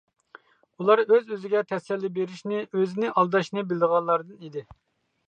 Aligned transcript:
ئۇلار 0.83 1.01
ئۆز-ئۆزىگە 1.03 1.61
تەسەللى 1.73 2.11
بېرىشنى، 2.15 2.63
ئۆزىنى 2.79 3.13
ئالداشنى 3.13 3.65
بىلىدىغانلاردىن 3.73 4.41
ئىدى. 4.49 4.65